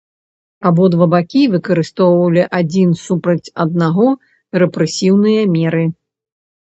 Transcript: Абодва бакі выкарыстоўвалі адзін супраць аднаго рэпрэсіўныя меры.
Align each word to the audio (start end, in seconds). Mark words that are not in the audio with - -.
Абодва 0.69 1.05
бакі 1.13 1.43
выкарыстоўвалі 1.55 2.43
адзін 2.59 2.97
супраць 3.05 3.53
аднаго 3.67 4.07
рэпрэсіўныя 4.65 5.41
меры. 5.57 5.85